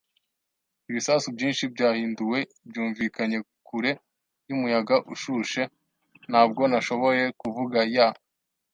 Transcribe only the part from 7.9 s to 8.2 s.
ya